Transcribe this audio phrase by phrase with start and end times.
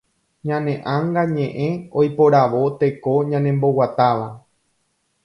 [0.47, 4.27] Ñane ãnga ñeʼẽ oiporavo teko ñanemboguatáva.